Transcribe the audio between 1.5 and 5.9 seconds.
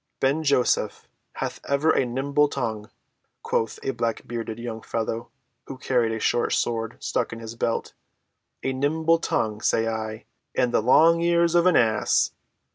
ever a nimble tongue," quoth a black‐bearded young fellow who